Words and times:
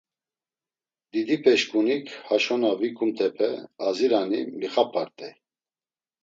Didipeşǩunik 1.11 2.05
haşo 2.27 2.55
na 2.61 2.71
vikumtupe 2.79 3.49
azirani 3.87 4.41
mixap̌art̆ey. 4.59 5.33